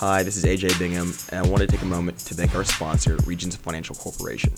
Hi, 0.00 0.22
this 0.22 0.38
is 0.38 0.46
AJ 0.46 0.78
Bingham, 0.78 1.12
and 1.28 1.44
I 1.44 1.46
want 1.46 1.60
to 1.60 1.66
take 1.66 1.82
a 1.82 1.84
moment 1.84 2.16
to 2.20 2.32
thank 2.32 2.54
our 2.54 2.64
sponsor, 2.64 3.18
Regions 3.26 3.54
Financial 3.56 3.94
Corporation. 3.94 4.50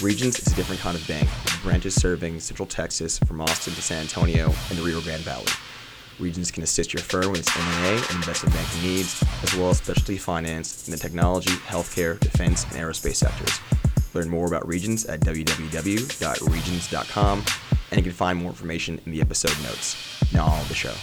Regions 0.00 0.38
is 0.38 0.52
a 0.52 0.54
different 0.54 0.80
kind 0.80 0.96
of 0.96 1.04
bank 1.08 1.28
with 1.42 1.60
branches 1.64 1.96
serving 1.96 2.38
Central 2.38 2.64
Texas 2.64 3.18
from 3.18 3.40
Austin 3.40 3.74
to 3.74 3.82
San 3.82 4.02
Antonio 4.02 4.54
and 4.70 4.78
the 4.78 4.82
Rio 4.82 5.00
Grande 5.00 5.22
Valley. 5.22 5.50
Regions 6.20 6.52
can 6.52 6.62
assist 6.62 6.92
your 6.92 7.02
firm 7.02 7.32
with 7.32 7.40
its 7.40 7.56
M&A 7.56 7.88
and 7.88 8.10
investment 8.12 8.54
banking 8.54 8.82
needs, 8.82 9.20
as 9.42 9.52
well 9.56 9.70
as 9.70 9.78
specialty 9.78 10.16
finance 10.16 10.86
in 10.86 10.92
the 10.92 10.98
technology, 10.98 11.50
healthcare, 11.66 12.16
defense, 12.20 12.62
and 12.62 12.74
aerospace 12.74 13.16
sectors. 13.16 13.58
Learn 14.14 14.28
more 14.28 14.46
about 14.46 14.64
Regions 14.68 15.06
at 15.06 15.18
www.regions.com, 15.22 17.44
and 17.90 17.98
you 17.98 18.04
can 18.04 18.12
find 18.12 18.38
more 18.38 18.50
information 18.50 19.00
in 19.06 19.10
the 19.10 19.20
episode 19.20 19.60
notes. 19.64 19.96
Now 20.32 20.46
on 20.46 20.68
the 20.68 20.74
show. 20.74 20.94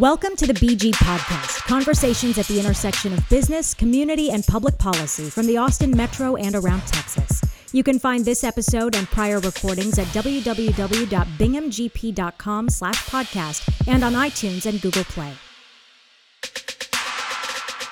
Welcome 0.00 0.34
to 0.38 0.46
the 0.48 0.54
BG 0.54 0.90
Podcast, 0.94 1.68
conversations 1.68 2.36
at 2.36 2.46
the 2.46 2.58
intersection 2.58 3.12
of 3.12 3.28
business, 3.28 3.74
community, 3.74 4.32
and 4.32 4.44
public 4.44 4.76
policy 4.76 5.30
from 5.30 5.46
the 5.46 5.56
Austin 5.56 5.96
Metro 5.96 6.34
and 6.34 6.56
around 6.56 6.80
Texas. 6.80 7.40
You 7.72 7.84
can 7.84 8.00
find 8.00 8.24
this 8.24 8.42
episode 8.42 8.96
and 8.96 9.06
prior 9.06 9.38
recordings 9.38 9.96
at 10.00 10.08
www.binghamgp.com 10.08 12.68
slash 12.70 13.06
podcast 13.06 13.86
and 13.86 14.02
on 14.02 14.14
iTunes 14.14 14.66
and 14.66 14.80
Google 14.80 15.04
Play. 15.04 15.32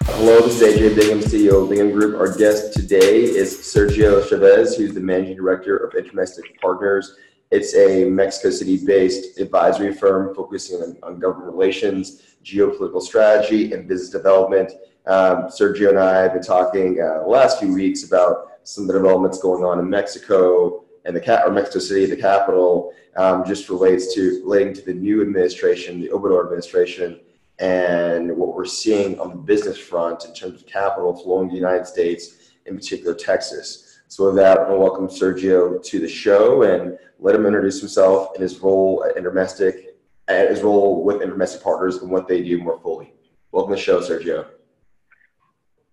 Hello, 0.06 0.40
this 0.40 0.60
is 0.60 0.76
AJ 0.76 0.96
Bingham, 0.96 1.20
CEO 1.20 1.62
of 1.62 1.70
Bingham 1.70 1.92
Group. 1.92 2.18
Our 2.18 2.36
guest 2.36 2.72
today 2.72 3.22
is 3.22 3.56
Sergio 3.58 4.28
Chavez, 4.28 4.76
who's 4.76 4.92
the 4.92 5.00
Managing 5.00 5.36
Director 5.36 5.76
of 5.76 5.94
Intermestic 5.94 6.60
Partners 6.60 7.14
it's 7.52 7.76
a 7.76 8.06
Mexico 8.06 8.48
City 8.48 8.82
based 8.84 9.38
advisory 9.38 9.92
firm 9.92 10.34
focusing 10.34 10.80
on, 10.82 10.96
on, 11.02 11.20
government 11.20 11.52
relations, 11.52 12.22
geopolitical 12.42 13.02
strategy, 13.02 13.72
and 13.72 13.86
business 13.86 14.08
development. 14.08 14.72
Um, 15.06 15.48
Sergio 15.48 15.90
and 15.90 15.98
I 15.98 16.22
have 16.22 16.32
been 16.32 16.42
talking 16.42 16.98
uh, 16.98 17.24
the 17.24 17.28
last 17.28 17.60
few 17.60 17.74
weeks 17.74 18.04
about 18.04 18.52
some 18.62 18.84
of 18.84 18.88
the 18.88 18.94
developments 18.94 19.38
going 19.38 19.64
on 19.64 19.78
in 19.78 19.90
Mexico 19.90 20.84
and 21.04 21.14
the 21.14 21.20
cat 21.20 21.42
or 21.44 21.52
Mexico 21.52 21.80
City, 21.80 22.06
the 22.06 22.16
capital, 22.16 22.94
um, 23.16 23.44
just 23.44 23.68
relates 23.68 24.14
to 24.14 24.40
relating 24.44 24.72
to 24.72 24.82
the 24.82 24.94
new 24.94 25.20
administration, 25.20 26.00
the 26.00 26.08
Obrador 26.08 26.44
administration, 26.44 27.20
and 27.58 28.34
what 28.34 28.54
we're 28.54 28.64
seeing 28.64 29.20
on 29.20 29.28
the 29.28 29.36
business 29.36 29.76
front 29.76 30.24
in 30.24 30.32
terms 30.32 30.62
of 30.62 30.66
capital 30.66 31.14
flowing 31.14 31.48
to 31.48 31.52
the 31.52 31.60
United 31.60 31.86
States, 31.86 32.52
in 32.64 32.76
particular 32.76 33.14
Texas. 33.14 33.91
So 34.12 34.26
with 34.26 34.34
that, 34.34 34.58
I'll 34.58 34.78
welcome 34.78 35.08
Sergio 35.08 35.82
to 35.82 35.98
the 35.98 36.06
show 36.06 36.64
and 36.64 36.98
let 37.18 37.34
him 37.34 37.46
introduce 37.46 37.80
himself 37.80 38.34
and 38.34 38.42
his 38.42 38.58
role 38.58 39.02
at 39.08 39.16
Intermestic, 39.16 39.96
and 40.28 40.50
his 40.50 40.60
role 40.60 41.02
with 41.02 41.22
Intermestic 41.22 41.62
Partners 41.62 41.96
and 41.96 42.10
what 42.10 42.28
they 42.28 42.42
do 42.42 42.58
more 42.58 42.78
fully. 42.80 43.14
Welcome 43.52 43.72
to 43.72 43.76
the 43.76 43.82
show, 43.82 44.00
Sergio. 44.02 44.48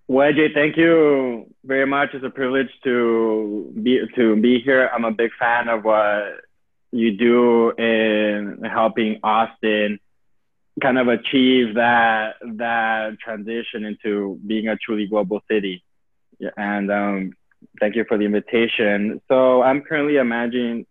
Well, 0.09 0.33
AJ, 0.33 0.53
thank 0.53 0.75
you 0.75 1.45
very 1.63 1.85
much. 1.87 2.09
It's 2.13 2.25
a 2.25 2.29
privilege 2.29 2.67
to 2.83 3.71
be 3.81 4.01
to 4.17 4.35
be 4.35 4.59
here. 4.59 4.89
I'm 4.93 5.05
a 5.05 5.11
big 5.11 5.31
fan 5.39 5.69
of 5.69 5.85
what 5.85 6.41
you 6.91 7.15
do 7.15 7.71
in 7.71 8.65
helping 8.69 9.21
Austin 9.23 9.97
kind 10.81 10.97
of 10.97 11.07
achieve 11.07 11.75
that 11.75 12.35
that 12.57 13.17
transition 13.19 13.85
into 13.85 14.37
being 14.45 14.67
a 14.67 14.75
truly 14.75 15.07
global 15.07 15.41
city. 15.49 15.85
And 16.57 16.91
um, 16.91 17.33
Thank 17.79 17.95
you 17.95 18.05
for 18.07 18.17
the 18.17 18.25
invitation. 18.25 19.21
So 19.27 19.61
I'm 19.61 19.81
currently 19.81 20.17
a 20.17 20.23
managing 20.23 20.85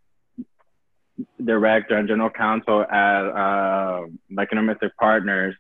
director 1.45 1.97
and 1.97 2.09
general 2.09 2.31
counsel 2.31 2.83
at 2.83 3.25
uh, 3.27 4.07
Intermestic 4.31 4.97
Partners. 4.97 5.55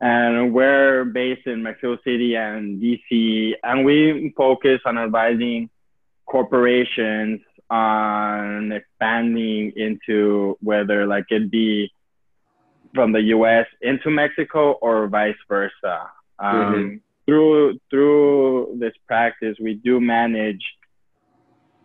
And 0.00 0.52
we're 0.52 1.04
based 1.04 1.46
in 1.46 1.62
Mexico 1.62 1.96
City 2.04 2.34
and 2.34 2.82
DC, 2.82 3.52
and 3.62 3.84
we 3.84 4.34
focus 4.36 4.80
on 4.84 4.98
advising 4.98 5.70
corporations 6.26 7.40
on 7.70 8.72
expanding 8.72 9.72
into 9.76 10.58
whether 10.60 11.06
like 11.06 11.26
it 11.30 11.50
be 11.50 11.92
from 12.94 13.12
the 13.12 13.22
US 13.36 13.66
into 13.80 14.10
Mexico 14.10 14.72
or 14.72 15.06
vice 15.06 15.36
versa. 15.48 16.10
Um, 16.38 16.54
mm-hmm 16.54 16.96
through 17.26 17.78
through 17.90 18.76
this 18.78 18.92
practice, 19.06 19.56
we 19.60 19.74
do 19.74 20.00
manage 20.00 20.62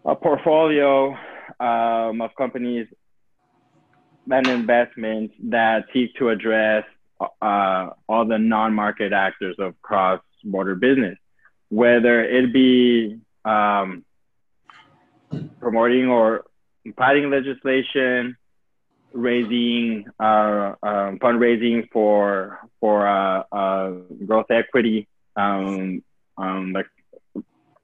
a 0.06 0.16
portfolio 0.16 1.16
um, 1.60 2.22
of 2.22 2.32
companies 2.38 2.88
and 4.30 4.48
investments 4.48 5.34
that 5.44 5.86
seek 5.94 6.14
to 6.16 6.30
address 6.30 6.84
uh, 7.42 7.90
all 8.08 8.26
the 8.26 8.38
non-market 8.38 9.14
actors 9.14 9.56
of 9.60 9.80
cross-border 9.82 10.76
business, 10.76 11.18
whether 11.70 12.24
it 12.24 12.54
be 12.54 13.20
um, 13.46 14.04
promoting 15.60 16.08
or 16.08 16.46
fighting 16.98 17.30
legislation, 17.30 18.36
raising 19.14 20.06
uh, 20.20 20.74
um, 20.84 21.20
fundraising 21.20 21.88
for 21.92 22.60
for 22.80 23.08
uh, 23.08 23.44
uh 23.52 23.92
growth 24.26 24.52
equity 24.52 25.08
um, 25.38 26.04
um, 26.38 26.74
like 26.74 26.88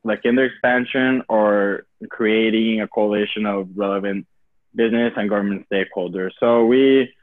like 0.04 0.26
in 0.26 0.36
their 0.36 0.46
expansion 0.46 1.24
or 1.30 1.86
creating 2.10 2.82
a 2.82 2.88
coalition 2.88 3.46
of 3.46 3.70
relevant 3.76 4.28
business 4.76 5.14
and 5.16 5.30
government 5.30 5.66
stakeholders. 5.72 6.32
So 6.40 6.66
we 6.66 7.14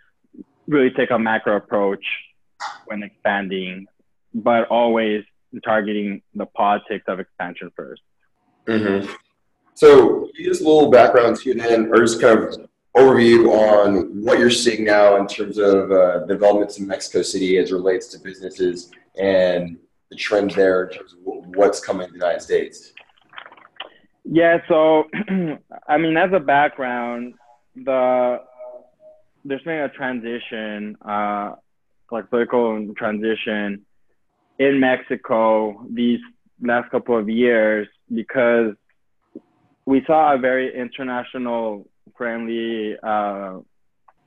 really 0.66 0.90
take 0.90 1.10
a 1.10 1.18
macro 1.18 1.56
approach 1.56 2.04
when 2.86 3.02
expanding, 3.02 3.86
but 4.32 4.66
always 4.68 5.24
targeting 5.64 6.22
the 6.34 6.46
politics 6.46 7.04
of 7.08 7.18
expansion 7.18 7.70
1st 7.78 7.96
mm-hmm. 8.68 9.12
So 9.74 10.30
just 10.36 10.62
a 10.62 10.64
little 10.64 10.90
background 10.90 11.36
to 11.38 11.54
then, 11.54 11.90
or 11.92 12.02
just 12.02 12.20
kind 12.20 12.38
of 12.38 12.68
overview 12.96 13.48
on 13.50 14.22
what 14.22 14.38
you're 14.38 14.50
seeing 14.50 14.84
now 14.84 15.16
in 15.16 15.26
terms 15.26 15.58
of 15.58 15.90
uh, 15.90 16.24
developments 16.26 16.78
in 16.78 16.86
Mexico 16.86 17.22
City 17.22 17.56
as 17.58 17.72
relates 17.72 18.08
to 18.08 18.18
businesses 18.18 18.90
and 19.18 19.78
the 20.10 20.16
trend 20.16 20.50
there 20.52 20.84
in 20.84 20.96
terms 20.96 21.12
of 21.12 21.20
what's 21.54 21.80
coming 21.80 22.06
to 22.06 22.12
the 22.12 22.18
United 22.18 22.42
States? 22.42 22.92
Yeah, 24.24 24.58
so 24.68 25.04
I 25.88 25.96
mean, 25.96 26.16
as 26.16 26.30
a 26.32 26.40
background, 26.40 27.34
the 27.74 28.42
there's 29.44 29.62
been 29.62 29.78
a 29.78 29.88
transition, 29.88 30.96
uh, 31.02 31.54
like 32.10 32.28
political 32.28 32.92
transition 32.96 33.86
in 34.58 34.78
Mexico 34.78 35.86
these 35.90 36.20
last 36.60 36.90
couple 36.90 37.16
of 37.16 37.28
years 37.28 37.88
because 38.12 38.74
we 39.86 40.02
saw 40.06 40.34
a 40.34 40.38
very 40.38 40.76
international 40.78 41.88
friendly 42.16 42.96
uh, 43.02 43.58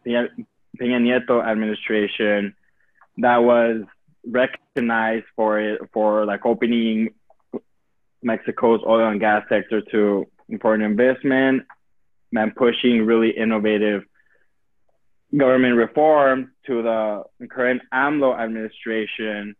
Peña 0.05 0.29
Nieto 0.81 1.45
administration 1.45 2.55
that 3.17 3.37
was 3.37 3.83
recognized 4.25 5.25
for 5.35 5.59
it 5.59 5.81
for 5.93 6.25
like 6.25 6.45
opening 6.45 7.09
Mexico's 8.21 8.79
oil 8.87 9.09
and 9.09 9.19
gas 9.19 9.43
sector 9.49 9.81
to 9.91 10.25
foreign 10.61 10.81
investment 10.81 11.63
and 12.33 12.55
pushing 12.55 13.05
really 13.05 13.31
innovative 13.31 14.03
government 15.35 15.75
reform 15.75 16.51
to 16.67 16.83
the 16.83 17.23
current 17.49 17.81
AMLO 17.93 18.39
administration, 18.39 19.55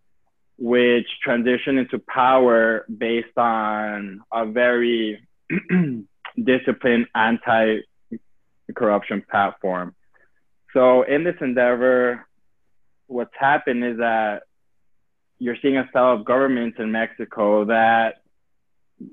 which 0.58 1.08
transitioned 1.26 1.80
into 1.80 1.98
power 2.00 2.86
based 2.96 3.36
on 3.38 4.22
a 4.32 4.46
very 4.46 5.28
disciplined 6.44 7.08
anti-corruption 7.16 9.24
platform. 9.30 9.96
So 10.74 11.04
in 11.04 11.24
this 11.24 11.36
endeavor, 11.42 12.26
what's 13.08 13.34
happened 13.40 13.84
is 13.84 13.98
that 13.98 14.44
you're 15.40 15.58
seeing 15.62 15.78
a 15.78 15.88
style 15.90 16.14
of 16.14 16.26
government 16.26 16.76
in 16.80 16.92
Mexico 16.92 17.66
that 17.66 18.22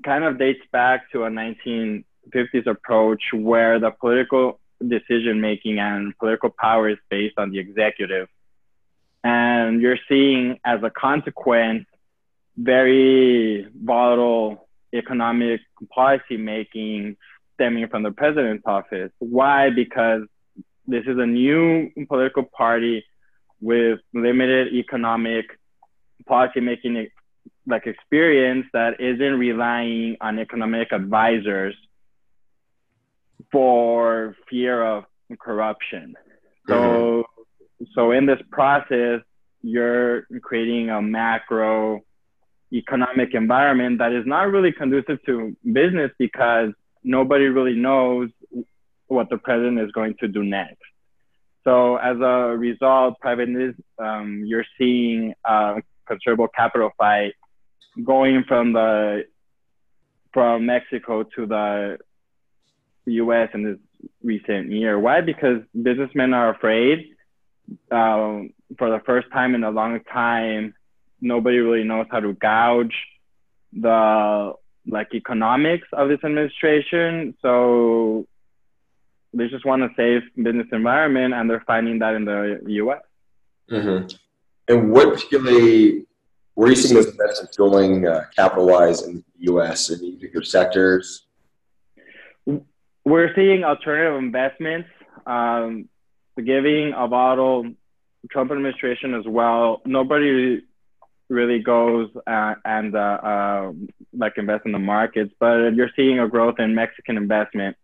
kind 0.03 0.23
of 0.23 0.37
dates 0.37 0.61
back 0.71 1.11
to 1.11 1.23
a 1.23 1.29
1950s 1.29 2.67
approach 2.67 3.21
where 3.33 3.79
the 3.79 3.91
political 3.91 4.59
decision 4.87 5.41
making 5.41 5.79
and 5.79 6.17
political 6.17 6.49
power 6.49 6.89
is 6.89 6.97
based 7.09 7.35
on 7.37 7.51
the 7.51 7.59
executive. 7.59 8.27
And 9.23 9.81
you're 9.81 9.99
seeing, 10.09 10.59
as 10.65 10.81
a 10.83 10.89
consequence, 10.89 11.85
very 12.57 13.67
volatile 13.75 14.67
economic 14.93 15.61
policy 15.93 16.37
making 16.37 17.17
stemming 17.55 17.87
from 17.87 18.03
the 18.03 18.11
president's 18.11 18.63
office. 18.65 19.11
Why? 19.19 19.69
Because 19.69 20.23
this 20.87 21.03
is 21.05 21.17
a 21.17 21.25
new 21.25 21.91
political 22.07 22.43
party 22.43 23.05
with 23.61 23.99
limited 24.13 24.73
economic 24.73 25.45
policymaking 26.29 27.09
like 27.67 27.87
experience 27.87 28.65
that 28.73 28.99
isn't 28.99 29.39
relying 29.39 30.17
on 30.21 30.39
economic 30.39 30.91
advisors 30.91 31.75
for 33.51 34.35
fear 34.49 34.83
of 34.83 35.05
corruption. 35.39 36.15
So, 36.67 36.73
mm-hmm. 36.73 37.85
so 37.93 38.11
in 38.11 38.25
this 38.25 38.39
process, 38.51 39.21
you're 39.61 40.23
creating 40.41 40.89
a 40.89 41.01
macro 41.01 42.01
economic 42.73 43.33
environment 43.33 43.99
that 43.99 44.11
is 44.13 44.25
not 44.25 44.51
really 44.51 44.71
conducive 44.71 45.19
to 45.25 45.55
business 45.71 46.11
because 46.17 46.69
nobody 47.03 47.45
really 47.45 47.75
knows 47.75 48.29
what 49.07 49.29
the 49.29 49.37
president 49.37 49.79
is 49.79 49.91
going 49.91 50.15
to 50.19 50.27
do 50.27 50.43
next. 50.43 50.77
So 51.63 51.97
as 51.97 52.17
a 52.17 52.55
result, 52.57 53.19
private 53.19 53.49
um, 53.99 54.43
you're 54.45 54.65
seeing 54.77 55.33
considerable 56.07 56.47
capital 56.47 56.91
flight 56.97 57.33
going 58.03 58.43
from 58.47 58.73
the 58.73 59.25
from 60.33 60.65
Mexico 60.65 61.23
to 61.23 61.45
the 61.45 61.97
U.S. 63.05 63.49
in 63.53 63.63
this 63.63 63.77
recent 64.23 64.71
year. 64.71 64.97
Why? 64.97 65.21
Because 65.21 65.61
businessmen 65.79 66.33
are 66.33 66.53
afraid. 66.53 67.15
Um, 67.91 68.53
for 68.77 68.89
the 68.89 69.01
first 69.05 69.27
time 69.31 69.55
in 69.55 69.63
a 69.63 69.71
long 69.71 69.99
time, 70.11 70.73
nobody 71.19 71.57
really 71.57 71.83
knows 71.83 72.07
how 72.09 72.19
to 72.19 72.33
gouge 72.33 72.95
the 73.73 74.53
like 74.87 75.13
economics 75.13 75.87
of 75.93 76.09
this 76.09 76.19
administration. 76.23 77.35
So 77.41 78.27
they 79.33 79.47
just 79.47 79.65
want 79.65 79.83
to 79.83 79.89
save 79.95 80.21
business 80.43 80.67
environment, 80.71 81.33
and 81.33 81.49
they're 81.49 81.63
finding 81.65 81.99
that 81.99 82.15
in 82.15 82.25
the 82.25 82.59
U.S. 82.67 83.01
Mm-hmm. 83.69 84.07
And 84.71 84.89
what 84.89 85.13
particularly 85.13 86.05
where 86.53 86.67
are 86.67 86.69
you 86.69 86.77
seeing 86.77 86.93
those 86.93 87.07
investments 87.07 87.57
going 87.57 88.07
uh, 88.07 88.25
in 88.37 89.15
the 89.15 89.23
U.S. 89.39 89.89
in 89.89 90.15
particular 90.15 90.45
sectors? 90.45 91.25
We're 93.03 93.35
seeing 93.35 93.65
alternative 93.65 94.17
investments. 94.17 94.87
Um, 95.25 95.89
the 96.37 96.41
giving 96.41 96.93
of 96.93 97.11
auto 97.11 97.65
Trump 98.31 98.51
administration 98.51 99.13
as 99.13 99.25
well. 99.27 99.81
Nobody 99.85 100.61
really 101.29 101.59
goes 101.59 102.09
uh, 102.25 102.55
and 102.63 102.95
uh, 102.95 102.99
uh, 102.99 103.71
like 104.13 104.37
invest 104.37 104.65
in 104.65 104.71
the 104.71 104.79
markets, 104.79 105.33
but 105.37 105.71
you're 105.71 105.91
seeing 105.97 106.19
a 106.19 106.29
growth 106.29 106.59
in 106.59 106.75
Mexican 106.75 107.17
investment 107.17 107.75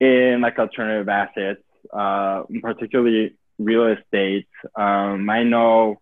in 0.00 0.40
like 0.40 0.58
alternative 0.58 1.10
assets, 1.10 1.62
uh, 1.92 2.44
particularly 2.62 3.36
real 3.58 3.86
estate. 3.86 4.48
Um, 4.74 5.28
I 5.28 5.42
know 5.42 6.00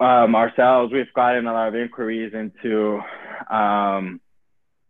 um, 0.00 0.34
ourselves, 0.34 0.92
we've 0.92 1.12
gotten 1.14 1.46
a 1.46 1.52
lot 1.52 1.68
of 1.68 1.74
inquiries 1.74 2.32
into 2.34 3.00
um, 3.50 4.20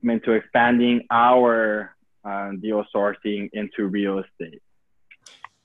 into 0.03 0.33
expanding 0.33 1.07
our 1.11 1.95
uh, 2.25 2.51
deal 2.61 2.85
sourcing 2.95 3.51
into 3.53 3.87
real 3.87 4.19
estate. 4.21 4.63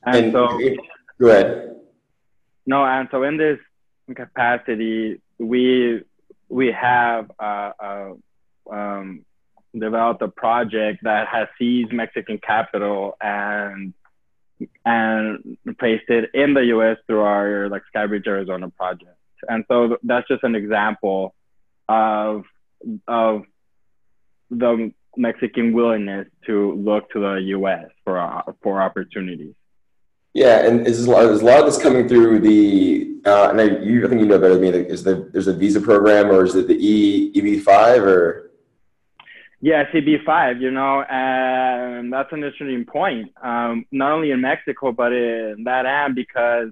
And, 0.04 0.26
and 0.26 0.34
so, 0.34 0.60
go 1.20 1.28
ahead. 1.28 1.76
No, 2.66 2.84
and 2.86 3.08
so 3.12 3.24
in 3.24 3.38
this 3.38 3.60
capacity, 4.16 5.22
we 5.38 6.04
we 6.50 6.72
have 6.72 7.32
uh, 7.40 7.72
uh, 7.80 8.14
um, 8.70 9.26
developed 9.78 10.22
a 10.22 10.28
project 10.28 11.00
that 11.04 11.28
has 11.28 11.48
seized 11.58 11.94
Mexican 11.94 12.40
capital 12.40 13.16
and 13.22 13.94
and 14.86 15.58
placed 15.80 16.10
it 16.10 16.30
in 16.34 16.54
the 16.54 16.66
U.S. 16.66 16.98
through 17.08 17.22
our 17.22 17.70
like 17.70 17.84
Skybridge 17.94 18.28
Arizona 18.28 18.70
project. 18.70 19.18
And 19.48 19.66
so 19.68 19.98
that's 20.04 20.28
just 20.28 20.44
an 20.44 20.56
example 20.56 21.34
of 21.90 22.44
of 23.08 23.44
the 24.50 24.92
Mexican 25.18 25.74
willingness 25.74 26.28
to 26.46 26.74
look 26.74 27.10
to 27.12 27.20
the 27.20 27.34
U.S. 27.58 27.86
for 28.04 28.44
for 28.62 28.82
opportunities. 28.82 29.54
Yeah, 30.34 30.66
and 30.66 30.88
is, 30.88 31.06
a 31.06 31.12
lot 31.12 31.26
of 31.26 31.66
this 31.66 31.82
coming 31.82 32.08
through 32.08 32.40
the? 32.40 33.18
Uh, 33.26 33.50
and 33.50 33.60
I, 33.60 33.64
you, 33.84 34.06
I 34.06 34.10
think 34.10 34.22
you 34.22 34.28
know 34.28 34.40
better 34.40 34.54
than 34.54 34.62
me. 34.62 34.70
Is 34.70 35.04
there 35.04 35.30
there's 35.34 35.48
a 35.48 35.54
visa 35.54 35.82
program 35.82 36.32
or 36.32 36.46
is 36.46 36.56
it 36.56 36.68
the 36.68 36.78
E 36.80 37.32
EB 37.36 37.62
five 37.62 38.04
or? 38.04 38.51
Yeah, 39.62 39.84
EB 39.94 40.26
five. 40.26 40.60
You 40.60 40.72
know, 40.72 41.04
and 41.04 42.12
that's 42.12 42.32
an 42.34 42.44
interesting 42.44 42.86
point. 42.86 43.32
Um, 43.42 43.86
not 43.92 44.12
only 44.12 44.32
in 44.32 44.42
Mexico 44.42 44.92
but 44.92 45.14
in 45.14 45.64
that 45.66 45.86
end 45.86 46.16
because, 46.16 46.70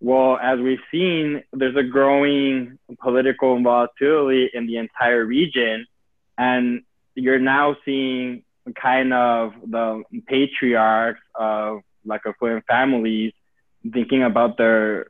well, 0.00 0.36
as 0.42 0.58
we've 0.58 0.80
seen, 0.90 1.42
there's 1.52 1.76
a 1.76 1.84
growing 1.84 2.78
political 3.00 3.62
volatility 3.62 4.50
in 4.52 4.66
the 4.66 4.76
entire 4.78 5.24
region, 5.24 5.86
and 6.36 6.82
you're 7.14 7.38
now 7.38 7.76
seeing 7.84 8.42
kind 8.80 9.12
of 9.12 9.52
the 9.66 10.02
patriarchs 10.26 11.20
of 11.34 11.80
like 12.04 12.22
affluent 12.26 12.64
families 12.66 13.32
thinking 13.92 14.22
about 14.22 14.58
their 14.58 15.06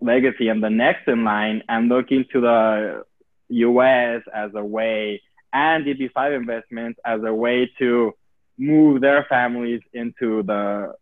legacy 0.00 0.48
and 0.48 0.62
the 0.62 0.70
next 0.70 1.08
in 1.08 1.24
line 1.24 1.62
and 1.68 1.88
looking 1.88 2.24
to 2.32 2.40
the 2.40 3.04
US 3.48 4.22
as 4.34 4.50
a 4.54 4.64
way 4.64 5.20
and 5.54 5.86
EB5 5.86 6.36
investments 6.36 7.00
as 7.04 7.22
a 7.22 7.32
way 7.32 7.70
to 7.78 8.12
move 8.58 9.00
their 9.00 9.24
families 9.28 9.80
into 9.92 10.42
the 10.42 10.92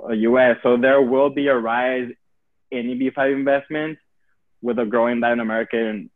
US. 0.00 0.56
So 0.62 0.76
there 0.76 1.02
will 1.02 1.30
be 1.30 1.48
a 1.48 1.56
rise 1.56 2.10
in 2.70 2.86
EB5 2.86 3.34
investments 3.34 4.00
with 4.62 4.78
a 4.78 4.86
growing 4.86 5.20
Latin 5.20 5.40
American 5.40 6.10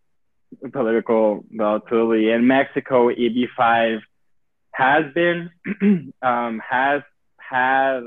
political 0.72 1.44
volatility. 1.50 2.30
In 2.30 2.46
Mexico, 2.46 3.10
EB5 3.10 4.00
has 4.70 5.12
been 5.12 5.50
um, 6.22 6.62
has 6.68 7.02
has 7.38 8.04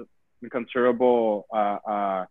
considerable 0.52 1.46
uh, 1.54 1.78
uh, 1.88 2.26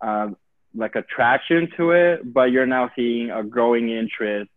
uh, 0.00 0.28
like 0.74 0.96
attraction 0.96 1.70
to 1.76 1.92
it, 1.92 2.32
but 2.32 2.50
you're 2.50 2.66
now 2.66 2.90
seeing 2.96 3.30
a 3.30 3.42
growing 3.42 3.90
interest 3.90 4.50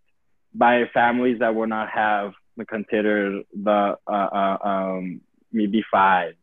by 0.58 0.86
families 0.94 1.40
that 1.40 1.54
would 1.54 1.70
not 1.70 1.90
have 1.90 2.34
considered 2.68 3.44
the 3.54 3.98
uh, 4.08 4.12
uh, 4.12 4.58
um, 4.64 5.22
maybe 5.52 5.84
five 5.92 6.34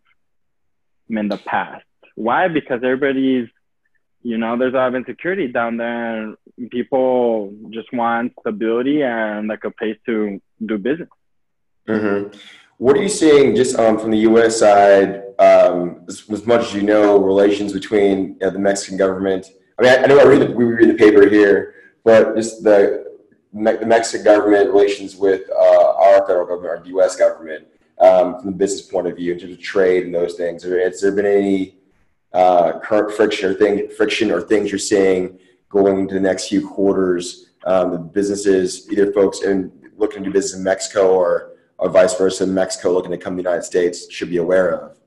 in 1.08 1.28
the 1.28 1.37
past. 1.38 1.84
Why? 2.14 2.46
Because 2.49 2.81
everybody's, 2.84 3.49
you 4.22 4.38
know, 4.38 4.56
there's 4.56 4.75
a 4.75 4.76
lot 4.76 4.88
of 4.88 4.94
insecurity 4.94 5.49
down 5.49 5.76
there, 5.76 6.22
and 6.22 6.37
people 6.70 7.52
just 7.70 7.93
want 7.93 8.32
stability 8.40 9.02
and 9.02 9.49
like 9.49 9.64
a 9.64 9.70
place 9.70 9.99
to 10.06 10.40
do 10.64 10.78
business. 10.78 11.08
Mm-hmm. 11.88 12.38
What 12.78 12.96
are 12.96 13.02
you 13.02 13.08
seeing 13.08 13.55
just 13.55 13.78
um, 13.78 13.99
from 13.99 14.11
the 14.11 14.19
U.S. 14.19 14.58
side, 14.58 15.22
um, 15.38 16.05
as, 16.08 16.25
as, 16.31 16.46
much 16.46 16.62
as 16.62 16.75
you 16.75 16.82
know, 16.82 17.19
relations 17.19 17.72
between 17.72 18.19
you 18.19 18.37
know, 18.40 18.50
the 18.50 18.58
Mexican 18.58 18.96
government? 18.96 19.46
I 19.78 19.82
mean, 19.82 19.93
I, 19.93 20.02
I 20.02 20.06
know 20.06 20.19
I 20.19 20.25
read 20.25 20.40
the, 20.43 20.50
we 20.52 20.64
read 20.64 20.88
the 20.88 20.94
paper 20.94 21.28
here, 21.28 21.75
but 22.04 22.37
just 22.37 22.64
the 22.64 23.13
the 23.54 23.87
Mexican 23.87 24.25
government 24.25 24.70
relations 24.70 25.14
with 25.14 25.49
uh, 25.50 25.94
our 25.94 26.26
federal 26.26 26.46
government, 26.46 26.80
or 26.80 26.82
the 26.82 26.88
U.S. 26.90 27.16
government, 27.16 27.66
um, 28.00 28.40
from 28.40 28.50
the 28.50 28.56
business 28.56 28.82
point 28.82 29.06
of 29.06 29.16
view, 29.16 29.32
in 29.32 29.38
terms 29.38 29.52
of 29.52 29.61
trade 29.61 30.04
and 30.04 30.14
those 30.14 30.34
things. 30.34 30.64
Has 30.64 31.00
there 31.00 31.12
been 31.12 31.26
any 31.26 31.76
uh, 32.32 32.80
current 32.80 33.14
friction 33.14 33.50
or 33.50 33.54
thing 33.54 33.88
friction 33.96 34.32
or 34.32 34.40
things 34.40 34.73
you're 34.73 34.78
seeing 34.78 35.38
going 35.68 36.00
into 36.00 36.14
the 36.14 36.20
next 36.20 36.49
few 36.49 36.66
quarters? 36.66 37.50
Um, 37.64 37.92
the 37.92 37.99
businesses, 37.99 38.90
either 38.90 39.12
folks 39.12 39.42
in 39.42 39.73
looking 39.96 40.25
to 40.25 40.30
do 40.30 40.32
business 40.32 40.58
in 40.58 40.64
Mexico 40.64 41.14
or 41.14 41.52
or 41.78 41.88
vice 41.88 42.14
versa, 42.14 42.46
Mexico 42.46 42.92
looking 42.92 43.11
to 43.11 43.18
come 43.18 43.37
to 43.37 43.42
the 43.42 43.49
United 43.49 43.64
States 43.64 44.11
should 44.12 44.30
be 44.30 44.37
aware 44.37 44.75
of? 44.75 44.99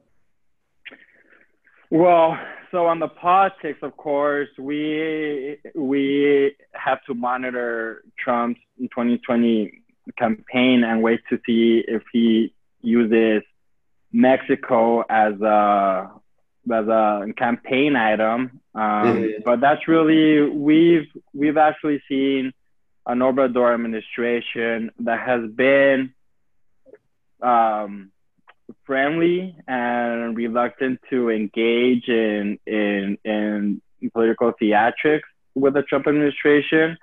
Well, 1.89 2.37
so 2.71 2.87
on 2.87 2.99
the 2.99 3.07
politics, 3.07 3.79
of 3.81 3.95
course, 3.97 4.49
we 4.57 5.57
we 5.75 6.55
have 6.73 7.03
to 7.05 7.13
monitor 7.13 8.03
Trump's 8.17 8.59
2020 8.79 9.83
campaign 10.17 10.83
and 10.83 11.01
wait 11.01 11.21
to 11.29 11.39
see 11.45 11.83
if 11.87 12.03
he 12.11 12.53
uses 12.81 13.43
Mexico 14.11 15.01
as 15.09 15.39
a 15.41 16.11
as 16.71 16.87
a 16.87 17.25
campaign 17.37 17.95
item. 17.95 18.61
Um, 18.75 18.81
mm-hmm. 18.83 19.41
But 19.45 19.61
that's 19.61 19.87
really 19.87 20.49
we've 20.49 21.07
we've 21.33 21.57
actually 21.57 22.01
seen 22.07 22.53
an 23.05 23.19
Obrador 23.19 23.73
administration 23.73 24.91
that 24.99 25.19
has 25.19 25.49
been 25.51 26.13
um, 27.41 28.11
friendly 28.87 29.55
and 29.67 30.35
reluctant 30.35 30.99
to 31.09 31.29
engage 31.29 32.07
in, 32.07 32.57
in, 32.65 33.17
in 33.23 33.81
political 34.13 34.53
theatrics 34.59 35.27
with 35.53 35.73
the 35.73 35.83
Trump 35.83 36.07
administration. 36.07 36.97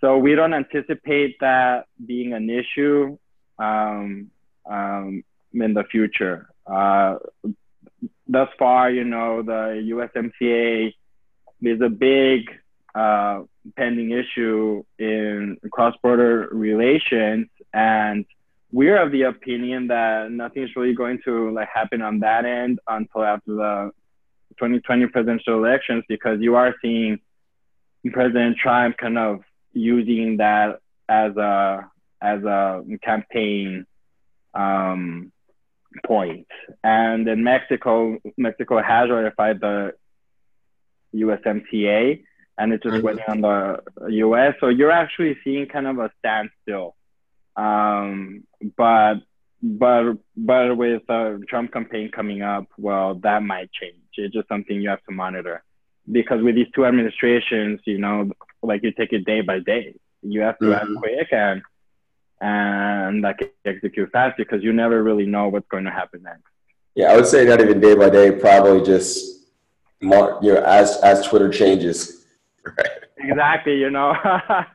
So 0.00 0.18
we 0.18 0.34
don't 0.34 0.52
anticipate 0.52 1.36
that 1.40 1.86
being 2.04 2.34
an 2.34 2.50
issue 2.50 3.16
um, 3.58 4.30
um, 4.68 5.24
in 5.54 5.74
the 5.74 5.84
future. 5.84 6.48
Uh, 6.66 7.18
thus 8.26 8.48
far, 8.58 8.90
you 8.90 9.04
know, 9.04 9.42
the 9.42 9.80
USMCA 9.94 10.92
is 11.62 11.80
a 11.80 11.88
big 11.88 12.50
uh, 12.94 13.42
pending 13.76 14.10
issue 14.10 14.82
in 14.98 15.58
cross-border 15.70 16.48
relations, 16.50 17.46
and 17.72 18.26
we're 18.72 19.00
of 19.00 19.12
the 19.12 19.22
opinion 19.22 19.88
that 19.88 20.30
nothing's 20.30 20.74
really 20.74 20.94
going 20.94 21.20
to 21.24 21.50
like 21.52 21.68
happen 21.72 22.00
on 22.02 22.20
that 22.20 22.44
end 22.44 22.80
until 22.88 23.22
after 23.22 23.52
the 23.54 23.90
2020 24.58 25.06
presidential 25.08 25.54
elections 25.54 26.04
because 26.08 26.40
you 26.40 26.56
are 26.56 26.74
seeing 26.82 27.20
President 28.10 28.56
Trump 28.56 28.96
kind 28.96 29.18
of 29.18 29.40
using 29.72 30.38
that 30.38 30.80
as 31.08 31.36
a 31.36 31.90
as 32.20 32.42
a 32.44 32.82
campaign 33.02 33.86
um, 34.54 35.32
point. 36.04 36.46
And 36.82 37.28
in 37.28 37.44
Mexico, 37.44 38.18
Mexico 38.36 38.82
has 38.82 39.10
ratified 39.10 39.60
the 39.60 39.94
USMCA, 41.14 42.22
and 42.58 42.72
it's 42.72 42.82
just 42.82 43.02
waiting 43.02 43.24
on 43.28 43.40
the 43.40 43.82
US. 44.08 44.54
So 44.60 44.68
you're 44.68 44.90
actually 44.90 45.36
seeing 45.44 45.66
kind 45.66 45.86
of 45.86 45.98
a 45.98 46.10
standstill. 46.18 46.94
Um, 47.56 48.44
but 48.76 49.14
but 49.62 50.14
but 50.36 50.76
with 50.76 51.02
the 51.06 51.42
Trump 51.48 51.72
campaign 51.72 52.10
coming 52.10 52.42
up, 52.42 52.66
well, 52.76 53.14
that 53.16 53.42
might 53.42 53.70
change. 53.72 53.96
It's 54.16 54.34
just 54.34 54.48
something 54.48 54.80
you 54.80 54.88
have 54.88 55.02
to 55.04 55.12
monitor 55.12 55.62
because 56.10 56.42
with 56.42 56.54
these 56.54 56.66
two 56.74 56.84
administrations, 56.84 57.80
you 57.84 57.98
know, 57.98 58.30
like 58.62 58.82
you 58.82 58.92
take 58.92 59.12
it 59.12 59.24
day 59.24 59.40
by 59.40 59.60
day. 59.60 59.94
You 60.22 60.40
have 60.40 60.58
to 60.58 60.66
mm-hmm. 60.66 60.74
act 60.74 61.02
quick 61.02 61.32
and 61.32 61.62
and 62.40 63.22
like 63.22 63.54
execute 63.64 64.10
fast 64.10 64.36
because 64.36 64.62
you 64.62 64.72
never 64.72 65.02
really 65.02 65.26
know 65.26 65.48
what's 65.48 65.68
going 65.68 65.84
to 65.84 65.90
happen 65.90 66.22
next. 66.22 66.42
Yeah, 66.94 67.12
I 67.12 67.16
would 67.16 67.26
say 67.26 67.44
not 67.44 67.60
even 67.60 67.80
day 67.80 67.94
by 67.94 68.10
day, 68.10 68.32
probably 68.32 68.84
just 68.84 69.46
more, 70.00 70.38
you 70.42 70.54
know, 70.54 70.62
as 70.62 70.98
as 71.02 71.26
Twitter 71.26 71.50
changes. 71.50 72.18
Right. 72.64 72.86
Exactly, 73.18 73.76
you 73.76 73.90
know. 73.90 74.14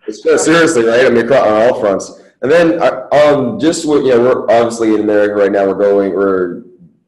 seriously, 0.09 0.83
right? 0.83 1.05
I 1.05 1.09
mean, 1.09 1.31
on 1.31 1.71
all 1.71 1.79
fronts. 1.79 2.21
And 2.41 2.51
then, 2.51 2.81
uh, 2.81 3.07
um, 3.11 3.59
just 3.59 3.87
what 3.87 4.03
you 4.03 4.11
know, 4.11 4.21
we're 4.21 4.43
obviously 4.43 4.93
in 4.93 5.01
America 5.01 5.33
right 5.33 5.51
now. 5.51 5.65
We're 5.65 5.73
going, 5.73 6.13
we're 6.13 6.63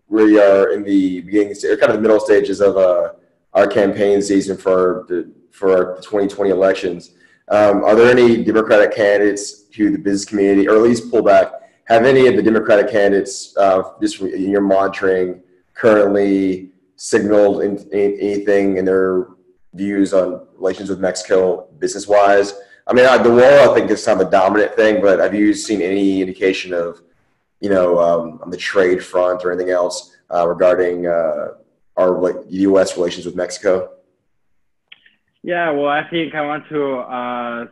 we 0.08 0.40
are 0.40 0.72
in 0.72 0.84
the 0.84 1.22
beginning, 1.22 1.54
kind 1.54 1.92
of 1.92 1.94
the 1.94 2.02
middle 2.02 2.20
stages 2.20 2.62
of 2.62 2.78
uh, 2.78 3.10
our 3.54 3.68
campaign 3.68 4.22
season 4.22 4.58
for 4.58 5.06
the 5.08 5.32
for 5.52 5.96
the 5.98 6.02
2020 6.02 6.50
elections. 6.50 7.12
Um, 7.50 7.84
are 7.84 7.96
there 7.96 8.12
any 8.12 8.44
Democratic 8.44 8.96
candidates 8.96 9.66
who 9.76 9.92
the 9.92 9.98
business 9.98 10.26
community, 10.26 10.68
or 10.68 10.76
at 10.76 10.82
least 10.82 11.12
pull 11.12 11.24
back, 11.24 11.52
have 11.86 12.06
any 12.06 12.28
of 12.28 12.36
the 12.36 12.44
Democratic 12.44 12.90
candidates, 12.90 13.56
uh, 13.58 13.84
just 14.02 14.22
in 14.22 14.50
your 14.50 14.62
monitoring, 14.62 15.42
currently 15.74 16.72
signaled 16.96 17.62
in, 17.62 17.78
in 17.92 18.18
anything 18.20 18.78
in 18.78 18.86
their 18.86 19.28
views 19.74 20.14
on 20.14 20.48
relations 20.56 20.90
with 20.90 21.00
Mexico 21.00 21.68
business 21.80 22.08
wise? 22.08 22.54
I 22.90 22.94
mean, 22.94 23.06
the 23.24 23.30
wall 23.30 23.70
I 23.70 23.76
think 23.76 23.92
is 23.92 24.04
kind 24.04 24.20
of 24.20 24.28
a 24.28 24.32
dominant 24.32 24.76
thing, 24.76 25.00
but 25.00 25.20
have 25.20 25.36
you 25.36 25.54
seen 25.54 25.84
any 25.84 26.22
indication 26.22 26.74
of, 26.74 27.00
you 27.60 27.70
know, 27.70 28.00
um, 28.00 28.40
on 28.42 28.50
the 28.50 28.58
trade 28.58 29.04
front 29.04 29.46
or 29.46 29.52
anything 29.52 29.70
else 29.72 30.18
uh, 30.34 30.48
regarding 30.48 31.06
uh, 31.06 31.50
our 31.98 32.44
U.S. 32.50 32.98
relations 32.98 33.28
with 33.28 33.36
Mexico? 33.36 33.92
Yeah, 35.44 35.70
well, 35.70 35.88
I 35.88 36.10
think 36.10 36.34
I 36.34 36.42
want 36.42 36.68
to 36.70 36.96
uh, 36.96 37.66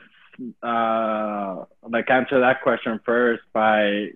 uh, 0.63 1.65
like 1.89 2.09
answer 2.11 2.39
that 2.39 2.61
question 2.61 2.99
first 3.03 3.41
by 3.53 4.09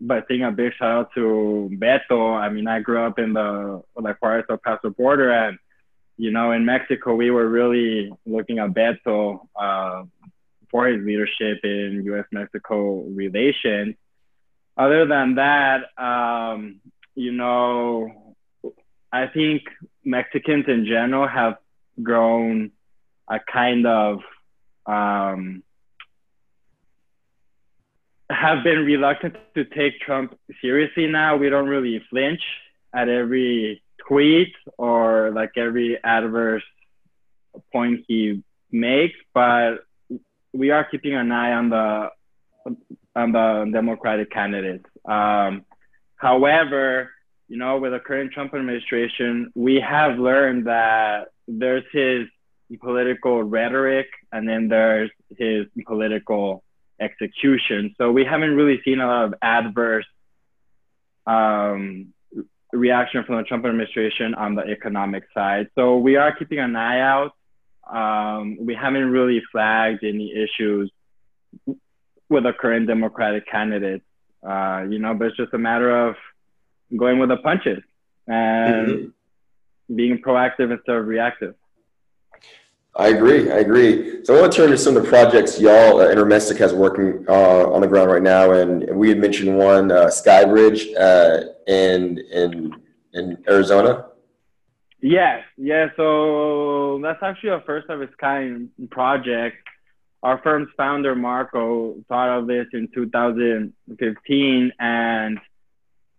by 0.00 0.22
saying 0.28 0.42
a 0.42 0.50
big 0.50 0.72
shout 0.74 0.90
out 0.90 1.14
to 1.14 1.70
Beto. 1.74 2.34
I 2.34 2.48
mean, 2.48 2.66
I 2.66 2.80
grew 2.80 3.02
up 3.02 3.18
in 3.18 3.34
the 3.34 3.82
like 3.94 4.20
Juarez 4.22 4.46
El 4.48 4.56
Paso 4.56 4.90
border, 4.90 5.30
and 5.30 5.58
you 6.16 6.30
know, 6.30 6.52
in 6.52 6.64
Mexico, 6.64 7.14
we 7.14 7.30
were 7.30 7.48
really 7.48 8.10
looking 8.24 8.58
at 8.58 8.70
Beto 8.70 9.46
uh, 9.54 10.04
for 10.76 10.88
his 10.88 11.02
leadership 11.06 11.60
in 11.64 12.02
U.S.-Mexico 12.04 13.16
relations. 13.16 13.94
Other 14.76 15.06
than 15.06 15.36
that, 15.36 15.84
um, 15.96 16.80
you 17.14 17.32
know, 17.32 18.36
I 19.10 19.26
think 19.28 19.62
Mexicans 20.04 20.66
in 20.68 20.84
general 20.84 21.26
have 21.26 21.54
grown 22.02 22.72
a 23.26 23.38
kind 23.50 23.86
of 23.86 24.18
um, 24.84 25.62
have 28.28 28.62
been 28.62 28.84
reluctant 28.84 29.36
to 29.54 29.64
take 29.64 29.98
Trump 30.00 30.38
seriously 30.60 31.06
now. 31.06 31.38
We 31.38 31.48
don't 31.48 31.68
really 31.68 32.02
flinch 32.10 32.42
at 32.94 33.08
every 33.08 33.82
tweet 34.06 34.52
or 34.76 35.30
like 35.34 35.52
every 35.56 35.96
adverse 36.04 36.64
point 37.72 38.04
he 38.06 38.42
makes, 38.70 39.16
but 39.32 39.86
we 40.56 40.70
are 40.70 40.84
keeping 40.84 41.14
an 41.14 41.30
eye 41.30 41.52
on 41.52 41.70
the 41.70 42.10
on 43.14 43.32
the 43.32 43.70
Democratic 43.72 44.30
candidates. 44.30 44.86
Um, 45.04 45.64
however, 46.16 47.10
you 47.48 47.56
know, 47.56 47.78
with 47.78 47.92
the 47.92 48.00
current 48.00 48.32
Trump 48.32 48.54
administration, 48.54 49.52
we 49.54 49.80
have 49.80 50.18
learned 50.18 50.66
that 50.66 51.28
there's 51.46 51.84
his 51.92 52.26
political 52.80 53.42
rhetoric 53.42 54.08
and 54.32 54.48
then 54.48 54.68
there's 54.68 55.10
his 55.38 55.66
political 55.86 56.64
execution. 57.00 57.94
So 57.98 58.10
we 58.10 58.24
haven't 58.24 58.56
really 58.56 58.80
seen 58.84 59.00
a 59.00 59.06
lot 59.06 59.24
of 59.26 59.34
adverse 59.40 60.06
um, 61.26 62.12
reaction 62.72 63.22
from 63.24 63.36
the 63.36 63.44
Trump 63.44 63.64
administration 63.64 64.34
on 64.34 64.56
the 64.56 64.62
economic 64.62 65.24
side. 65.32 65.68
So 65.76 65.98
we 65.98 66.16
are 66.16 66.34
keeping 66.34 66.58
an 66.58 66.74
eye 66.74 67.00
out. 67.00 67.32
Um, 67.90 68.58
we 68.60 68.74
haven't 68.74 69.10
really 69.10 69.42
flagged 69.52 70.04
any 70.04 70.32
issues 70.32 70.90
with 72.28 72.42
the 72.44 72.52
current 72.52 72.86
Democratic 72.86 73.46
candidates, 73.48 74.04
uh, 74.46 74.84
you 74.88 74.98
know, 74.98 75.14
but 75.14 75.28
it's 75.28 75.36
just 75.36 75.54
a 75.54 75.58
matter 75.58 76.08
of 76.08 76.16
going 76.96 77.18
with 77.18 77.28
the 77.28 77.36
punches 77.36 77.82
and 78.26 78.88
mm-hmm. 78.88 79.96
being 79.96 80.18
proactive 80.18 80.72
instead 80.72 80.96
of 80.96 81.06
reactive. 81.06 81.54
I 82.98 83.08
agree. 83.08 83.50
I 83.50 83.58
agree. 83.58 84.24
So 84.24 84.34
I 84.34 84.40
want 84.40 84.52
to 84.52 84.56
turn 84.56 84.70
to 84.70 84.78
some 84.78 84.96
of 84.96 85.02
the 85.02 85.08
projects 85.08 85.60
y'all 85.60 86.00
uh, 86.00 86.08
Intermestic 86.08 86.56
has 86.58 86.72
working 86.72 87.26
uh, 87.28 87.70
on 87.70 87.82
the 87.82 87.86
ground 87.86 88.10
right 88.10 88.22
now, 88.22 88.52
and 88.52 88.88
we 88.96 89.10
had 89.10 89.18
mentioned 89.18 89.56
one 89.56 89.92
uh, 89.92 90.06
Skybridge 90.06 90.98
uh, 90.98 91.44
in 91.66 92.18
in 92.32 92.74
in 93.12 93.44
Arizona. 93.48 94.06
Yes, 95.00 95.44
yeah. 95.56 95.88
So 95.96 97.00
that's 97.02 97.22
actually 97.22 97.50
a 97.50 97.60
first 97.60 97.88
of 97.90 98.00
its 98.00 98.14
kind 98.16 98.70
project. 98.90 99.56
Our 100.22 100.40
firm's 100.42 100.68
founder 100.76 101.14
Marco 101.14 101.96
thought 102.08 102.38
of 102.38 102.46
this 102.46 102.66
in 102.72 102.88
2015, 102.94 104.72
and 104.78 105.38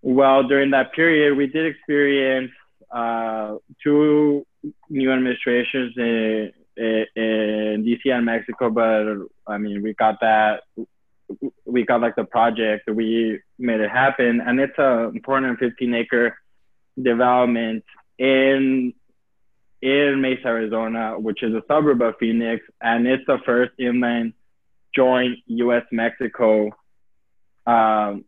well, 0.01 0.47
during 0.47 0.71
that 0.71 0.93
period, 0.93 1.35
we 1.35 1.47
did 1.47 1.65
experience 1.65 2.51
uh, 2.91 3.55
two 3.83 4.45
new 4.89 5.11
administrations 5.11 5.93
in, 5.97 6.53
in 6.77 7.83
DC 7.85 8.05
and 8.05 8.25
Mexico, 8.25 8.69
but 8.69 9.27
I 9.45 9.57
mean, 9.57 9.81
we 9.81 9.93
got 9.95 10.19
that, 10.21 10.61
we 11.65 11.83
got 11.83 12.01
like 12.01 12.15
the 12.15 12.23
project, 12.23 12.89
we 12.89 13.41
made 13.57 13.81
it 13.81 13.89
happen, 13.89 14.39
and 14.39 14.59
it's 14.59 14.77
a 14.77 15.11
415 15.25 15.93
acre 15.95 16.37
development 17.01 17.83
in 18.17 18.93
in 19.81 20.21
Mesa, 20.21 20.47
Arizona, 20.47 21.19
which 21.19 21.43
is 21.43 21.53
a 21.53 21.61
suburb 21.67 22.01
of 22.01 22.15
Phoenix, 22.19 22.65
and 22.81 23.07
it's 23.07 23.23
the 23.27 23.37
first 23.45 23.73
inland 23.77 24.33
joint 24.95 25.37
U.S. 25.45 25.83
Mexico 25.91 26.71
um, 27.67 28.25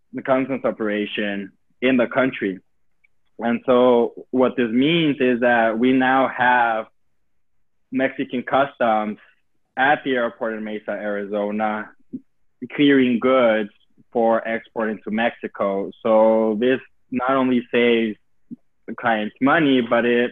operation 0.64 1.52
in 1.82 1.98
the 1.98 2.08
country. 2.08 2.60
And 3.40 3.62
so, 3.66 4.26
what 4.32 4.58
this 4.58 4.70
means 4.70 5.18
is 5.20 5.40
that 5.40 5.80
we 5.80 5.94
now 5.94 6.28
have 6.28 6.88
Mexican 7.92 8.44
customs 8.44 9.18
at 9.78 10.04
the 10.04 10.12
airport 10.12 10.56
in 10.56 10.64
Mesa, 10.64 10.92
Arizona, 10.92 11.90
clearing 12.76 13.20
goods 13.20 13.70
for 14.12 14.40
exporting 14.40 15.00
to 15.06 15.12
Mexico. 15.12 15.90
So, 16.04 16.58
this 16.60 16.82
not 17.10 17.32
only 17.32 17.66
saves 17.72 18.18
the 18.90 18.96
client's 18.96 19.36
money, 19.42 19.82
but 19.82 20.06
it 20.06 20.32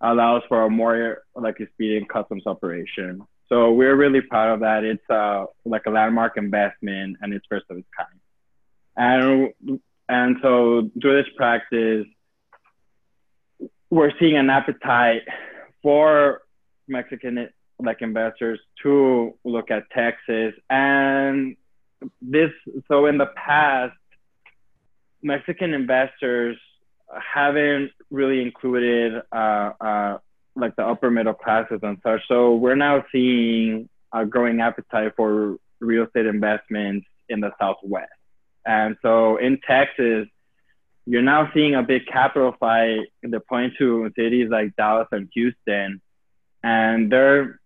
allows 0.00 0.42
for 0.48 0.64
a 0.64 0.70
more 0.70 1.22
like 1.34 1.60
expedient 1.60 2.08
customs 2.08 2.44
operation. 2.46 3.22
So 3.48 3.72
we're 3.72 3.96
really 3.96 4.20
proud 4.20 4.54
of 4.54 4.60
that. 4.60 4.84
It's 4.84 5.10
uh, 5.10 5.46
like 5.64 5.82
a 5.86 5.90
landmark 5.90 6.36
investment 6.36 7.18
and 7.20 7.34
it's 7.34 7.44
first 7.48 7.66
of 7.68 7.76
its 7.78 7.88
kind. 7.96 8.18
And 8.96 9.80
and 10.08 10.36
so 10.42 10.90
through 11.00 11.22
this 11.22 11.32
practice, 11.36 12.06
we're 13.90 14.12
seeing 14.18 14.36
an 14.36 14.50
appetite 14.50 15.22
for 15.82 16.42
Mexican 16.88 17.48
like 17.78 18.02
investors 18.02 18.60
to 18.82 19.34
look 19.44 19.70
at 19.70 19.90
Texas. 19.90 20.54
And 20.68 21.56
this, 22.20 22.50
so 22.88 23.06
in 23.06 23.18
the 23.18 23.30
past, 23.36 23.96
Mexican 25.22 25.74
investors 25.74 26.58
haven't 27.18 27.92
really 28.10 28.42
included 28.42 29.22
uh, 29.32 29.72
uh, 29.80 30.18
like 30.56 30.76
the 30.76 30.86
upper 30.86 31.10
middle 31.10 31.34
classes 31.34 31.80
and 31.82 31.98
such. 32.02 32.20
So 32.28 32.54
we're 32.56 32.76
now 32.76 33.04
seeing 33.12 33.88
a 34.12 34.26
growing 34.26 34.60
appetite 34.60 35.12
for 35.16 35.56
real 35.80 36.04
estate 36.04 36.26
investments 36.26 37.06
in 37.28 37.40
the 37.40 37.52
Southwest. 37.58 38.12
And 38.66 38.96
so 39.02 39.36
in 39.36 39.60
Texas, 39.66 40.28
you're 41.06 41.22
now 41.22 41.50
seeing 41.54 41.74
a 41.74 41.82
big 41.82 42.06
capital 42.06 42.54
flight 42.58 43.08
deploying 43.28 43.72
to 43.78 44.10
cities 44.16 44.48
like 44.50 44.76
Dallas 44.76 45.08
and 45.12 45.28
Houston, 45.32 46.00
and 46.62 47.10
they're 47.10 47.58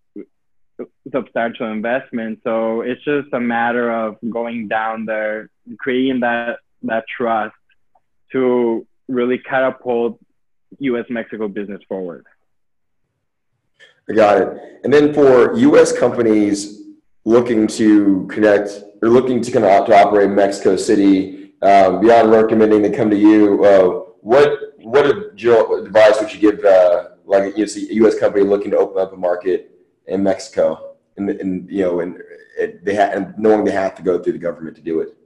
substantial 1.12 1.70
investments. 1.70 2.42
So 2.44 2.80
it's 2.82 3.02
just 3.04 3.28
a 3.32 3.40
matter 3.40 3.90
of 3.92 4.16
going 4.28 4.68
down 4.68 5.04
there, 5.04 5.50
creating 5.78 6.20
that 6.20 6.58
that 6.82 7.04
trust 7.16 7.54
to 8.32 8.86
really 9.08 9.38
catapult 9.38 10.18
U.S. 10.78 11.04
Mexico 11.08 11.48
business 11.48 11.80
forward. 11.88 12.26
I 14.08 14.12
got 14.12 14.40
it. 14.40 14.80
And 14.84 14.92
then 14.92 15.14
for 15.14 15.56
U.S. 15.56 15.96
companies 15.96 16.82
looking 17.24 17.66
to 17.66 18.26
connect 18.30 18.82
or 19.02 19.08
looking 19.08 19.40
to 19.40 19.50
kind 19.50 19.64
of 19.64 19.86
to 19.86 19.96
operate 19.96 20.28
in 20.28 20.34
Mexico 20.34 20.76
City, 20.76 21.54
um, 21.62 22.00
beyond 22.00 22.30
recommending 22.30 22.82
they 22.82 22.90
come 22.90 23.10
to 23.10 23.16
you, 23.16 23.64
uh, 23.64 23.88
what 24.20 24.74
what 24.78 25.06
advice 25.06 26.20
would 26.20 26.32
you 26.32 26.40
give 26.40 26.64
uh, 26.64 27.08
like 27.24 27.56
you 27.56 27.64
know, 27.64 27.72
a 27.72 27.94
U.S. 27.94 28.18
company 28.18 28.44
looking 28.44 28.70
to 28.72 28.78
open 28.78 29.00
up 29.00 29.12
a 29.12 29.16
market 29.16 29.70
in 30.06 30.22
Mexico, 30.22 30.96
and, 31.16 31.30
and 31.30 31.70
you 31.70 31.82
know, 31.82 32.00
and 32.00 32.18
they 32.82 32.94
have 32.94 33.14
and 33.14 33.38
knowing 33.38 33.64
they 33.64 33.72
have 33.72 33.94
to 33.94 34.02
go 34.02 34.22
through 34.22 34.34
the 34.34 34.38
government 34.38 34.76
to 34.76 34.82
do 34.82 35.00
it? 35.00 35.16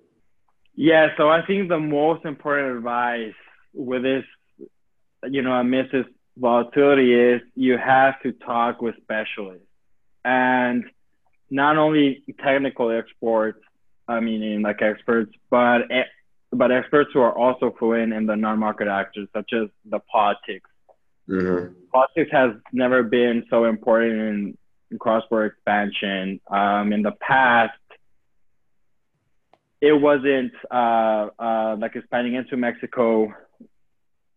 Yeah, 0.76 1.08
so 1.16 1.28
I 1.28 1.44
think 1.44 1.68
the 1.68 1.78
most 1.78 2.24
important 2.24 2.76
advice 2.76 3.34
with 3.72 4.02
this, 4.02 4.24
you 5.24 5.42
know, 5.42 5.52
amidst 5.52 5.92
this 5.92 6.06
volatility 6.36 7.14
is 7.14 7.42
you 7.54 7.76
have 7.76 8.20
to 8.22 8.32
talk 8.32 8.80
with 8.80 8.94
specialists 9.02 9.66
and 10.24 10.84
not 11.50 11.78
only 11.78 12.22
technical 12.42 12.90
experts, 12.90 13.60
I 14.06 14.20
mean, 14.20 14.62
like 14.62 14.82
experts, 14.82 15.32
but 15.50 15.82
but 16.50 16.72
experts 16.72 17.10
who 17.12 17.20
are 17.20 17.36
also 17.36 17.74
fluent 17.78 18.12
in 18.12 18.26
the 18.26 18.36
non-market 18.36 18.88
actors, 18.88 19.28
such 19.34 19.52
as 19.52 19.68
the 19.84 19.98
politics. 20.00 20.70
Mm-hmm. 21.28 21.74
Politics 21.92 22.30
has 22.32 22.52
never 22.72 23.02
been 23.02 23.44
so 23.50 23.64
important 23.64 24.56
in 24.90 24.98
cross-border 24.98 25.46
expansion. 25.46 26.40
Um, 26.50 26.92
in 26.92 27.02
the 27.02 27.12
past, 27.20 27.78
it 29.80 29.92
wasn't 29.92 30.52
uh, 30.70 31.28
uh, 31.38 31.76
like 31.78 31.96
expanding 31.96 32.34
into 32.34 32.56
Mexico 32.56 33.32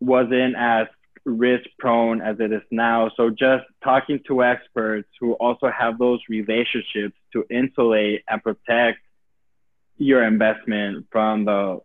wasn't 0.01 0.55
as 0.57 0.87
risk 1.23 1.65
prone 1.77 2.21
as 2.21 2.39
it 2.39 2.51
is 2.51 2.63
now. 2.71 3.11
So 3.15 3.29
just 3.29 3.63
talking 3.83 4.19
to 4.27 4.43
experts 4.43 5.07
who 5.19 5.33
also 5.33 5.69
have 5.69 5.97
those 5.97 6.19
relationships 6.27 7.15
to 7.33 7.45
insulate 7.49 8.23
and 8.27 8.41
protect 8.43 8.99
your 9.97 10.23
investment 10.23 11.05
from 11.11 11.45
the 11.45 11.79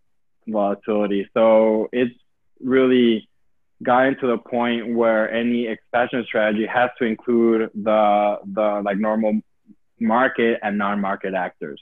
volatility. 0.46 1.28
So 1.34 1.88
it's 1.92 2.14
really 2.60 3.28
gotten 3.82 4.18
to 4.20 4.26
the 4.26 4.38
point 4.38 4.94
where 4.94 5.30
any 5.30 5.66
expansion 5.66 6.24
strategy 6.26 6.66
has 6.66 6.90
to 6.98 7.04
include 7.04 7.70
the 7.74 8.38
the 8.54 8.80
like 8.82 8.96
normal 8.98 9.40
market 10.00 10.60
and 10.62 10.78
non-market 10.78 11.34
actors. 11.34 11.80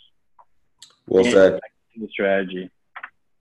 Well 1.07 1.25
said. 1.25 1.61
The 1.97 2.09
strategy. 2.09 2.71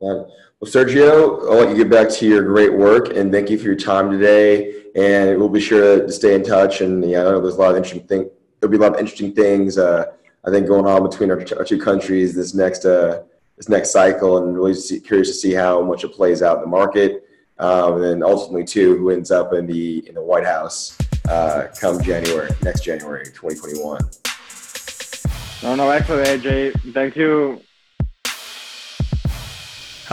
Well, 0.03 0.71
Sergio, 0.71 1.49
I'll 1.49 1.57
let 1.57 1.69
you 1.69 1.75
get 1.83 1.89
back 1.89 2.09
to 2.09 2.27
your 2.27 2.43
great 2.43 2.73
work 2.73 3.15
and 3.15 3.31
thank 3.31 3.49
you 3.49 3.57
for 3.57 3.65
your 3.65 3.75
time 3.75 4.11
today. 4.11 4.83
And 4.95 5.39
we'll 5.39 5.49
be 5.49 5.59
sure 5.61 6.05
to 6.05 6.11
stay 6.11 6.35
in 6.35 6.43
touch. 6.43 6.81
And 6.81 7.09
yeah, 7.09 7.21
I 7.21 7.23
know 7.23 7.41
there's 7.41 7.55
a 7.55 7.59
lot 7.59 7.71
of 7.71 7.77
interesting 7.77 8.07
things. 8.07 8.29
There'll 8.59 8.71
be 8.71 8.77
a 8.77 8.81
lot 8.81 8.93
of 8.93 8.99
interesting 8.99 9.33
things. 9.33 9.77
Uh, 9.77 10.05
I 10.45 10.51
think 10.51 10.67
going 10.67 10.85
on 10.85 11.09
between 11.09 11.31
our, 11.31 11.39
our 11.57 11.63
two 11.63 11.79
countries 11.79 12.35
this 12.35 12.53
next 12.53 12.85
uh, 12.85 13.23
this 13.57 13.69
next 13.69 13.91
cycle, 13.91 14.37
and 14.37 14.55
really 14.55 14.73
see, 14.73 14.99
curious 14.99 15.29
to 15.29 15.33
see 15.33 15.53
how 15.53 15.81
much 15.81 16.03
it 16.03 16.13
plays 16.13 16.41
out 16.41 16.57
in 16.57 16.61
the 16.63 16.67
market, 16.67 17.23
um, 17.59 17.95
and 17.95 18.03
then 18.03 18.23
ultimately 18.23 18.65
too, 18.65 18.97
who 18.97 19.09
ends 19.09 19.31
up 19.31 19.53
in 19.53 19.65
the 19.65 20.07
in 20.07 20.15
the 20.15 20.23
White 20.23 20.45
House 20.45 20.97
uh, 21.29 21.67
come 21.79 22.01
January 22.01 22.49
next 22.61 22.83
January 22.83 23.25
2021. 23.25 23.99
No, 25.61 25.75
no, 25.75 25.89
excellent, 25.89 26.27
AJ. 26.27 26.93
Thank 26.93 27.15
you 27.15 27.61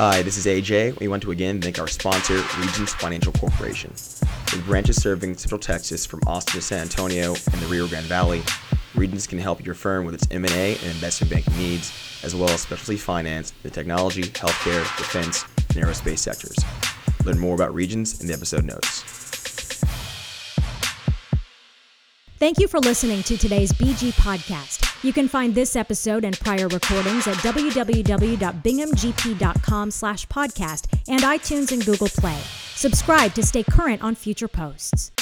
Hi, 0.03 0.23
this 0.23 0.39
is 0.39 0.47
AJ. 0.47 0.99
We 0.99 1.09
want 1.09 1.23
to 1.25 1.31
again 1.31 1.61
thank 1.61 1.79
our 1.79 1.87
sponsor, 1.87 2.37
Regions 2.59 2.95
Financial 2.95 3.33
Corporation. 3.33 3.91
With 3.91 4.65
branches 4.65 4.97
serving 4.97 5.37
Central 5.37 5.59
Texas 5.59 6.07
from 6.07 6.21
Austin 6.27 6.55
to 6.55 6.63
San 6.63 6.81
Antonio 6.81 7.35
and 7.35 7.61
the 7.61 7.67
Rio 7.67 7.87
Grande 7.87 8.07
Valley, 8.07 8.43
Regions 8.95 9.27
can 9.27 9.39
help 9.39 9.63
your 9.63 9.75
firm 9.75 10.07
with 10.07 10.15
its 10.15 10.27
M&A 10.31 10.49
and 10.49 10.85
investment 10.85 11.31
banking 11.31 11.55
needs, 11.59 11.93
as 12.25 12.35
well 12.35 12.49
as 12.49 12.63
specialty 12.63 12.97
finance, 12.97 13.53
the 13.63 13.69
technology, 13.69 14.23
healthcare, 14.23 14.81
defense, 14.97 15.45
and 15.77 15.85
aerospace 15.85 16.21
sectors. 16.21 16.57
Learn 17.27 17.39
more 17.39 17.55
about 17.55 17.75
Regions 17.75 18.23
in 18.23 18.27
the 18.27 18.33
episode 18.33 18.65
notes. 18.65 19.30
Thank 22.41 22.59
you 22.59 22.67
for 22.69 22.81
listening 22.81 23.23
to 23.25 23.37
today's 23.37 23.71
BG 23.71 24.15
podcast. 24.15 25.05
You 25.05 25.13
can 25.13 25.29
find 25.29 25.55
this 25.55 25.77
episode 25.77 26.25
and 26.25 26.41
prior 26.41 26.69
recordings 26.69 27.29
at 27.29 27.37
www.binghamgp.com 27.37 29.91
slash 29.91 30.27
podcast 30.27 30.87
and 31.07 31.21
iTunes 31.21 31.71
and 31.71 31.85
Google 31.85 32.09
Play. 32.09 32.41
Subscribe 32.75 33.35
to 33.35 33.43
stay 33.43 33.63
current 33.63 34.01
on 34.01 34.15
future 34.15 34.49
posts. 34.49 35.13